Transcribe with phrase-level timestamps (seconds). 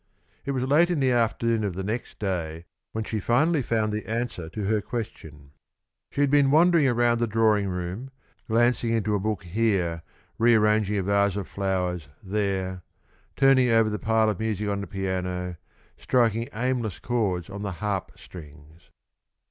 [0.45, 4.07] It was late in the afternoon of the next day when she finally found the
[4.07, 5.51] answer to her question.
[6.09, 8.09] She had been wandering around the drawing room,
[8.47, 10.01] glancing into a book here,
[10.39, 12.81] rearranging a vase of flowers there,
[13.35, 15.57] turning over the pile of music on the piano,
[15.99, 18.89] striking aimless chords on the harp strings.